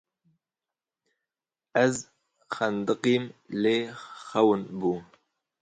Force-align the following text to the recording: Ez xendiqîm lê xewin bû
Ez 1.83 1.95
xendiqîm 2.55 3.23
lê 3.61 3.77
xewin 4.27 4.61
bû 4.79 4.91